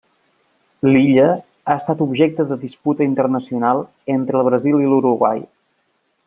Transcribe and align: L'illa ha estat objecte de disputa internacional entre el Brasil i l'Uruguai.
L'illa 0.87 1.25
ha 1.33 1.75
estat 1.81 2.01
objecte 2.07 2.45
de 2.53 2.57
disputa 2.63 3.07
internacional 3.09 3.83
entre 4.15 4.41
el 4.41 4.49
Brasil 4.49 4.83
i 4.87 4.91
l'Uruguai. 4.95 5.47